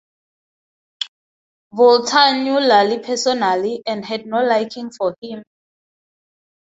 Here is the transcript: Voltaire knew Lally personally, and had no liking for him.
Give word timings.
Voltaire 1.71 2.33
knew 2.43 2.59
Lally 2.59 2.97
personally, 2.97 3.83
and 3.85 4.03
had 4.03 4.25
no 4.25 4.43
liking 4.43 4.89
for 4.89 5.15
him. 5.21 5.43